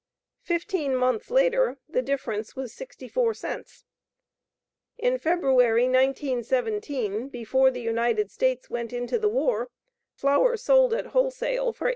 [0.41, 3.85] Fifteen months later the difference was 64 cents.
[4.97, 9.69] In February, 1917, before the United States went into the war,
[10.15, 11.89] flour sold at wholesale for $8.